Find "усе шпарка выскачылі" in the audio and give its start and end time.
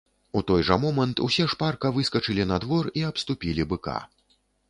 1.25-2.47